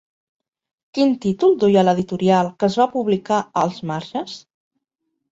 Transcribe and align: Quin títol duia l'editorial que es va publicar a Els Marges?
Quin 0.97 1.11
títol 1.25 1.51
duia 1.63 1.83
l'editorial 1.85 2.49
que 2.63 2.67
es 2.71 2.77
va 2.81 2.87
publicar 2.93 3.37
a 3.43 3.65
Els 3.67 3.83
Marges? 3.91 4.33